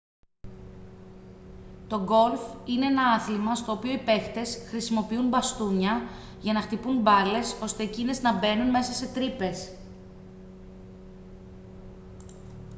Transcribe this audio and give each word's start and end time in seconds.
το 1.87 2.03
γκολφ 2.03 2.41
είναι 2.65 2.85
ένα 2.85 3.03
άθλημα 3.11 3.55
στο 3.55 3.71
οποίο 3.71 3.91
οι 3.91 3.97
παίχτες 4.03 4.57
χρησιμοποιούν 4.69 5.27
μπαστούνια 5.27 6.01
για 6.41 6.53
να 6.53 6.61
χτυπούν 6.61 7.01
μπάλες 7.01 7.55
ώστε 7.61 7.83
εκείνες 7.83 8.21
να 8.21 8.33
μπαίνουν 8.33 8.69
μέσα 8.69 8.93
σε 8.93 9.07
τρύπες 9.13 9.75